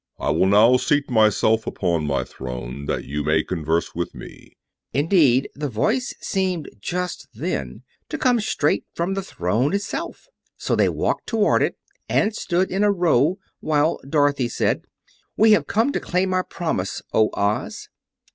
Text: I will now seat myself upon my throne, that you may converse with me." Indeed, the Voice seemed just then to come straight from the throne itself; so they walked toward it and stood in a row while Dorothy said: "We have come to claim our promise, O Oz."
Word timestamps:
I 0.17 0.31
will 0.31 0.47
now 0.47 0.77
seat 0.77 1.11
myself 1.11 1.67
upon 1.67 2.07
my 2.07 2.23
throne, 2.23 2.85
that 2.87 3.05
you 3.05 3.23
may 3.23 3.43
converse 3.43 3.93
with 3.93 4.15
me." 4.15 4.53
Indeed, 4.95 5.47
the 5.53 5.69
Voice 5.69 6.15
seemed 6.19 6.71
just 6.79 7.27
then 7.35 7.83
to 8.09 8.17
come 8.17 8.39
straight 8.41 8.83
from 8.95 9.13
the 9.13 9.21
throne 9.21 9.75
itself; 9.75 10.25
so 10.57 10.75
they 10.75 10.89
walked 10.89 11.27
toward 11.27 11.61
it 11.61 11.75
and 12.09 12.35
stood 12.35 12.71
in 12.71 12.83
a 12.83 12.91
row 12.91 13.37
while 13.59 13.99
Dorothy 14.09 14.49
said: 14.49 14.85
"We 15.37 15.51
have 15.51 15.67
come 15.67 15.91
to 15.91 15.99
claim 15.99 16.33
our 16.33 16.43
promise, 16.45 17.03
O 17.13 17.29
Oz." 17.35 17.87